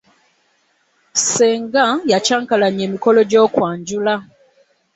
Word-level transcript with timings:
Ssenga 1.13 1.85
ya 2.11 2.19
ccankalanya 2.23 2.83
emikolo 2.87 3.19
gyokwanjula. 3.29 4.15